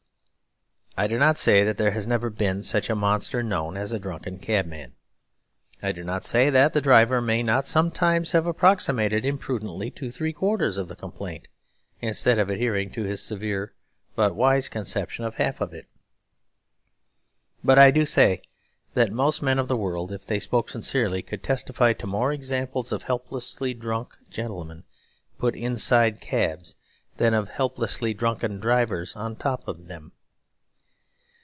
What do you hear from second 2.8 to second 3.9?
a monster known